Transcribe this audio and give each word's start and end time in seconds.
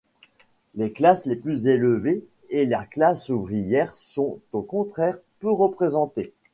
Les 0.73 0.91
classes 0.91 1.27
les 1.27 1.35
plus 1.35 1.67
élevées 1.67 2.25
et 2.49 2.65
la 2.65 2.85
classe 2.85 3.29
ouvrière 3.29 3.95
sont 3.95 4.39
au 4.51 4.63
contraire 4.63 5.19
peu 5.39 5.51
représentées. 5.51 6.33